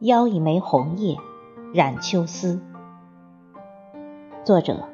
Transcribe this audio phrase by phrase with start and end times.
[0.00, 1.16] 邀一枚红叶，
[1.72, 2.60] 染秋思。
[4.44, 4.86] 作者：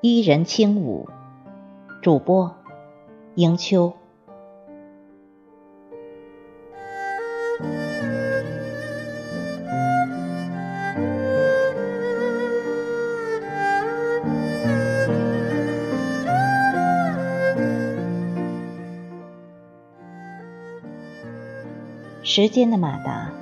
[0.00, 1.08] 伊人轻舞，
[2.02, 2.54] 主播：
[3.34, 3.94] 迎秋。
[22.40, 23.32] 时间的马达。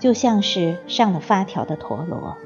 [0.00, 2.38] 就像是上了发条的陀螺，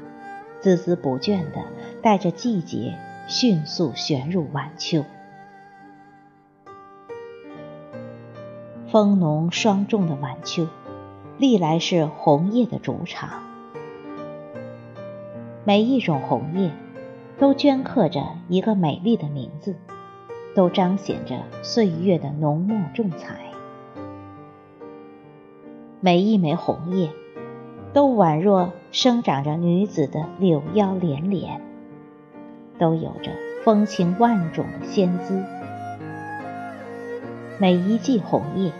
[0.61, 1.63] 孜孜不倦地
[2.01, 2.93] 带着季节
[3.29, 5.05] 迅速旋入晚秋。
[8.91, 10.67] 风浓霜重的晚秋，
[11.37, 13.43] 历来是红叶的主场。
[15.63, 16.69] 每一种红叶，
[17.39, 19.77] 都镌刻着一个美丽的名字，
[20.53, 23.46] 都彰显着岁月的浓墨重彩。
[25.99, 27.09] 每一枚红叶。
[27.93, 31.61] 都宛若生长着女子的柳腰连连，
[32.77, 33.31] 都有着
[33.63, 35.43] 风情万种的仙姿。
[37.57, 38.71] 每一季红叶，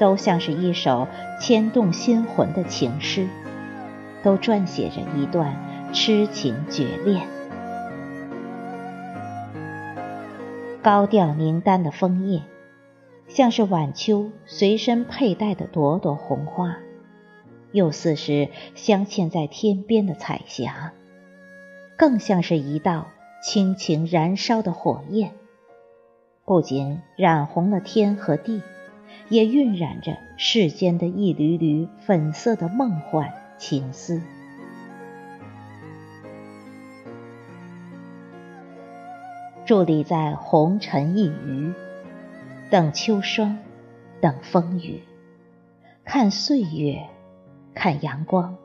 [0.00, 1.06] 都像是一首
[1.38, 3.28] 牵动心魂的情诗，
[4.24, 5.54] 都撰写着一段
[5.92, 7.28] 痴情绝恋。
[10.82, 12.42] 高调凝丹的枫叶，
[13.30, 16.76] 像是晚秋随身佩戴的朵朵红花。
[17.72, 20.92] 又似是镶嵌在天边的彩霞，
[21.96, 23.06] 更像是一道
[23.40, 25.30] 轻轻燃烧的火焰，
[26.44, 28.60] 不仅染红了天和地，
[29.28, 34.20] 也晕染着世间的一缕缕粉色的梦幻情思。
[39.64, 41.72] 伫立在红尘一隅，
[42.70, 43.58] 等秋霜，
[44.20, 45.02] 等风雨，
[46.04, 47.08] 看岁月。
[47.72, 48.56] 看阳光，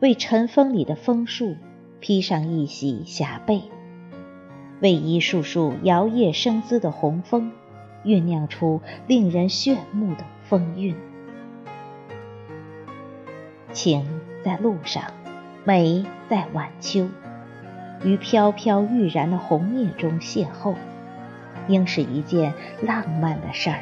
[0.00, 1.56] 为尘封里的枫树
[2.00, 3.62] 披上一袭霞帔，
[4.80, 7.52] 为一束束摇曳生姿的红枫
[8.04, 10.96] 酝酿出令人炫目的风韵。
[13.72, 14.04] 情
[14.44, 15.04] 在路上，
[15.64, 17.08] 美在晚秋，
[18.04, 20.74] 于飘飘欲然的红叶中邂逅，
[21.68, 22.52] 应是一件
[22.82, 23.78] 浪漫的事儿。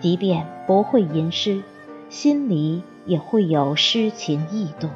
[0.00, 1.62] 即便不会吟诗。
[2.10, 4.88] 心里也会有诗情意动。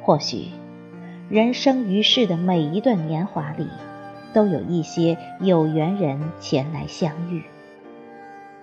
[0.00, 0.46] 或许，
[1.28, 3.66] 人生于世的每一段年华里，
[4.32, 7.42] 都有一些有缘人前来相遇；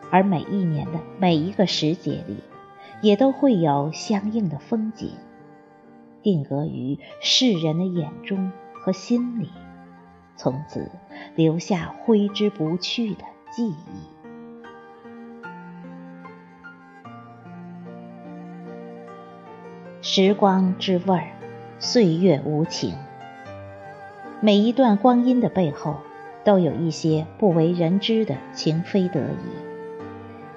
[0.09, 2.37] 而每一年的每一个时节里，
[3.01, 5.11] 也都会有相应的风景，
[6.23, 9.49] 定格于世人的眼中和心里，
[10.39, 10.89] 从此
[11.35, 13.75] 留下挥之不去的记忆。
[20.01, 21.27] 时光之味儿，
[21.77, 22.95] 岁月无情。
[24.39, 25.97] 每一段光阴的背后，
[26.45, 29.19] 都有一些不为人知的情非得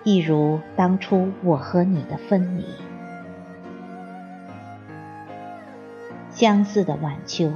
[0.04, 2.64] 已，一如当初我和你的分离。
[6.30, 7.52] 相似的晚秋，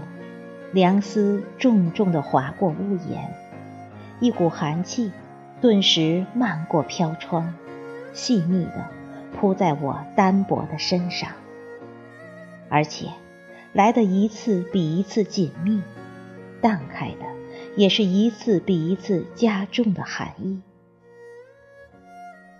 [0.77, 3.33] 凉丝重重地划过屋檐，
[4.21, 5.11] 一股寒气
[5.63, 7.55] 顿时漫过飘窗，
[8.13, 8.87] 细密地
[9.33, 11.31] 扑在我单薄的身上。
[12.69, 13.09] 而且，
[13.73, 15.81] 来的一次比一次紧密，
[16.61, 17.25] 荡开的
[17.75, 20.61] 也是一次比一次加重的寒意。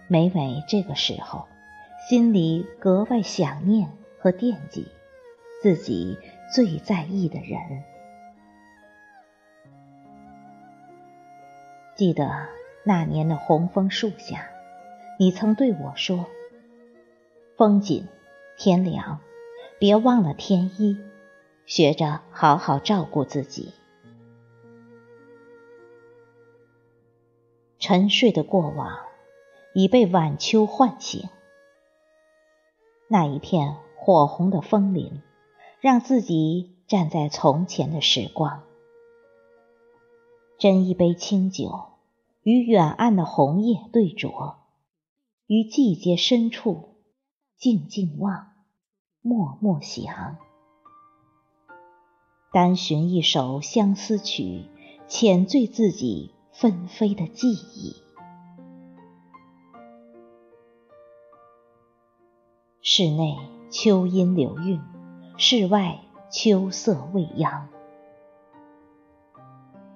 [0.09, 1.47] 每每这个时候，
[2.09, 4.87] 心里格外想念和惦记
[5.61, 6.17] 自己
[6.51, 7.61] 最在意的人。
[11.97, 12.31] 记得
[12.85, 14.49] 那年的红枫树下，
[15.19, 16.27] 你曾对我说
[17.59, 18.07] ：“风紧，
[18.57, 19.19] 天凉。”
[19.79, 20.97] 别忘了添衣，
[21.67, 23.75] 学着好好照顾自己。
[27.79, 29.01] 沉睡的过往
[29.75, 31.29] 已被晚秋唤醒，
[33.07, 35.21] 那一片火红的枫林，
[35.79, 38.63] 让自己站在从前的时光，
[40.59, 41.91] 斟一杯清酒，
[42.47, 44.55] 与远岸的红叶对酌，
[45.49, 47.01] 于季节深处
[47.57, 48.53] 静静望。
[49.21, 50.37] 默默想，
[52.53, 54.67] 单寻一首相思曲，
[55.09, 57.97] 浅醉自己纷飞的记忆。
[62.81, 63.37] 室内
[63.73, 64.81] 秋阴流韵，
[65.37, 65.99] 室外
[66.31, 67.69] 秋色未央。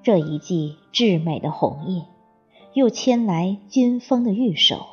[0.03, 2.07] 这一季至美的红叶，
[2.73, 4.87] 又牵来金风的玉手，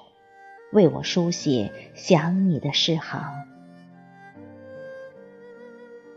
[0.72, 3.46] 为我书写想你的诗行。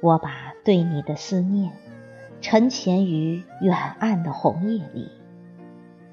[0.00, 1.72] 我把对你的思念
[2.40, 5.10] 沉潜于远岸的红叶里，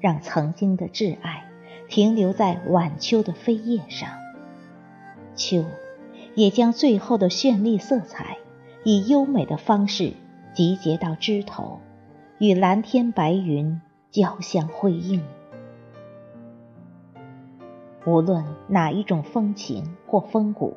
[0.00, 1.44] 让曾经的挚爱
[1.88, 4.10] 停留在晚秋的飞叶上。
[5.34, 5.64] 秋，
[6.34, 8.36] 也将最后的绚丽色彩，
[8.84, 10.12] 以优美的方式
[10.52, 11.80] 集结到枝头。
[12.38, 13.80] 与蓝天白云
[14.10, 15.24] 交相辉映，
[18.08, 20.74] 无论哪一种风情或风骨，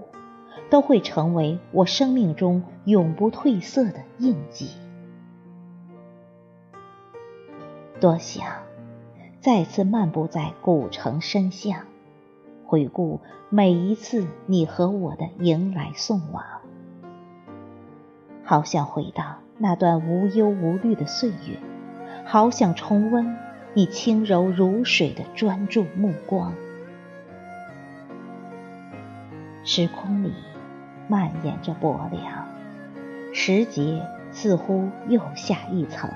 [0.69, 4.72] 都会成为我生命中永不褪色的印记。
[8.01, 8.45] 多想
[9.39, 11.86] 再次漫步在古城深巷，
[12.66, 16.44] 回顾每一次你和我的迎来送往，
[18.44, 19.38] 好想回到。
[19.57, 21.60] 那段无忧无虑的岁月，
[22.25, 23.38] 好想重温
[23.74, 26.54] 你轻柔如水的专注目光。
[29.63, 30.34] 时空里
[31.08, 32.48] 蔓延着薄凉，
[33.34, 36.10] 时节似乎又下一层。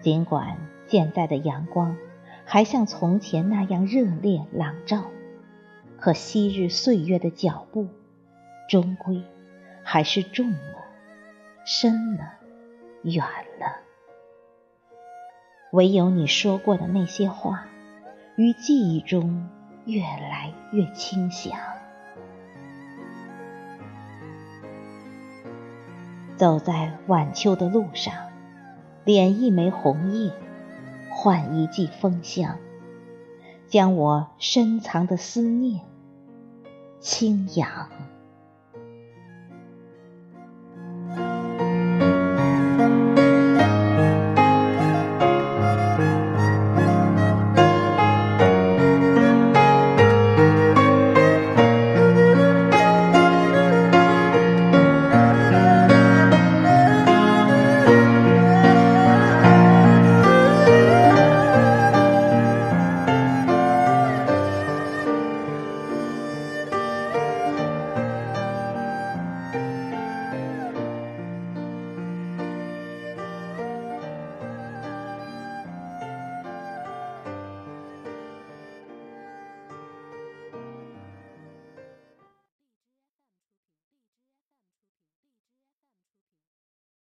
[0.00, 1.96] 尽管现在的阳光
[2.44, 5.04] 还像从前那样热烈朗照，
[5.98, 7.88] 可昔日岁月的脚步，
[8.68, 9.22] 终归
[9.82, 10.58] 还是重了。
[11.64, 12.34] 深了，
[13.02, 13.24] 远
[13.60, 13.76] 了，
[15.70, 17.66] 唯有你说过的那些话，
[18.36, 19.48] 于记忆中
[19.84, 21.52] 越来越清响。
[26.36, 28.14] 走在晚秋的路上，
[29.04, 30.32] 点一枚红叶，
[31.10, 32.58] 换一季风香，
[33.68, 35.82] 将我深藏的思念
[36.98, 37.88] 轻扬。